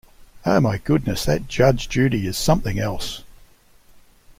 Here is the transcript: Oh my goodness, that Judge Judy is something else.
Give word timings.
Oh 0.47 0.59
my 0.59 0.79
goodness, 0.79 1.25
that 1.25 1.47
Judge 1.47 1.87
Judy 1.87 2.25
is 2.25 2.35
something 2.35 2.79
else. 2.79 3.21